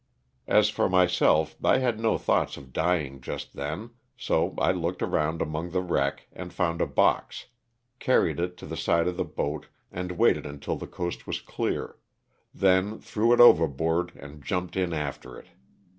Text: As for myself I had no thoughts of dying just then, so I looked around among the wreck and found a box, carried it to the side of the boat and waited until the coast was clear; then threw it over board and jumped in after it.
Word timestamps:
As 0.47 0.67
for 0.71 0.89
myself 0.89 1.55
I 1.63 1.77
had 1.77 1.99
no 1.99 2.17
thoughts 2.17 2.57
of 2.57 2.73
dying 2.73 3.21
just 3.21 3.53
then, 3.55 3.91
so 4.17 4.55
I 4.57 4.71
looked 4.71 5.03
around 5.03 5.43
among 5.43 5.69
the 5.69 5.79
wreck 5.83 6.25
and 6.33 6.51
found 6.51 6.81
a 6.81 6.87
box, 6.87 7.45
carried 7.99 8.39
it 8.39 8.57
to 8.57 8.65
the 8.65 8.75
side 8.77 9.07
of 9.07 9.15
the 9.15 9.23
boat 9.23 9.67
and 9.91 10.13
waited 10.13 10.47
until 10.47 10.75
the 10.75 10.87
coast 10.87 11.27
was 11.27 11.39
clear; 11.39 11.97
then 12.51 12.97
threw 12.97 13.31
it 13.31 13.39
over 13.39 13.67
board 13.67 14.11
and 14.15 14.43
jumped 14.43 14.75
in 14.75 14.91
after 14.91 15.37
it. 15.37 15.49